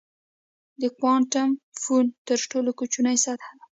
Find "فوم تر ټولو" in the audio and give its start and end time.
1.81-2.69